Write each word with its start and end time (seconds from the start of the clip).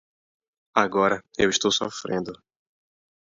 Agora 0.83 1.17
estou 1.47 1.71
sofrendo 1.79 2.33